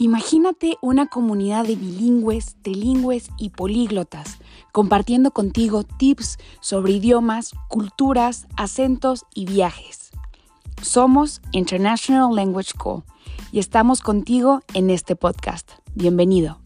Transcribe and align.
Imagínate 0.00 0.76
una 0.80 1.06
comunidad 1.06 1.66
de 1.66 1.74
bilingües, 1.74 2.54
trilingües 2.62 3.30
y 3.36 3.50
políglotas, 3.50 4.38
compartiendo 4.70 5.32
contigo 5.32 5.82
tips 5.82 6.38
sobre 6.60 6.92
idiomas, 6.92 7.50
culturas, 7.66 8.46
acentos 8.56 9.24
y 9.34 9.46
viajes. 9.46 10.10
Somos 10.82 11.42
International 11.50 12.32
Language 12.32 12.74
Co. 12.78 13.02
y 13.50 13.58
estamos 13.58 14.00
contigo 14.00 14.60
en 14.72 14.90
este 14.90 15.16
podcast. 15.16 15.68
Bienvenido. 15.96 16.60